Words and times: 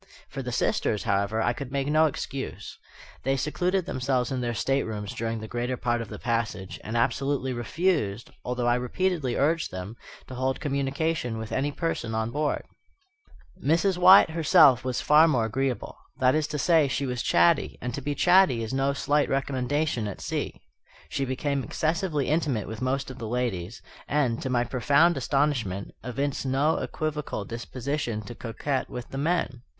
For 0.29 0.41
the 0.41 0.51
sisters, 0.51 1.03
however, 1.03 1.43
I 1.43 1.53
could 1.53 1.71
make 1.71 1.85
no 1.85 2.07
excuse. 2.07 2.75
They 3.21 3.37
secluded 3.37 3.85
themselves 3.85 4.31
in 4.31 4.41
their 4.41 4.55
staterooms 4.55 5.13
during 5.13 5.39
the 5.39 5.47
greater 5.47 5.77
part 5.77 6.01
of 6.01 6.09
the 6.09 6.17
passage, 6.17 6.79
and 6.83 6.97
absolutely 6.97 7.53
refused, 7.53 8.31
although 8.43 8.65
I 8.65 8.73
repeatedly 8.81 9.35
urged 9.35 9.69
them, 9.69 9.95
to 10.25 10.33
hold 10.33 10.59
communication 10.59 11.37
with 11.37 11.51
any 11.51 11.71
person 11.71 12.15
on 12.15 12.31
board. 12.31 12.63
Mrs. 13.63 13.99
Wyatt 13.99 14.31
herself 14.31 14.83
was 14.83 15.01
far 15.01 15.27
more 15.27 15.45
agreeable. 15.45 15.95
That 16.17 16.33
is 16.33 16.47
to 16.47 16.57
say, 16.57 16.87
she 16.87 17.05
was 17.05 17.21
chatty; 17.21 17.77
and 17.79 17.93
to 17.93 18.01
be 18.01 18.15
chatty 18.15 18.63
is 18.63 18.73
no 18.73 18.93
slight 18.93 19.29
recommendation 19.29 20.07
at 20.07 20.19
sea. 20.19 20.63
She 21.09 21.25
became 21.25 21.63
excessively 21.63 22.27
intimate 22.27 22.67
with 22.67 22.81
most 22.81 23.11
of 23.11 23.19
the 23.19 23.27
ladies; 23.29 23.83
and, 24.07 24.41
to 24.41 24.49
my 24.49 24.63
profound 24.63 25.15
astonishment, 25.15 25.91
evinced 26.03 26.43
no 26.43 26.77
equivocal 26.77 27.45
disposition 27.45 28.23
to 28.23 28.33
coquet 28.33 28.85
with 28.89 29.09
the 29.09 29.19
men. 29.19 29.61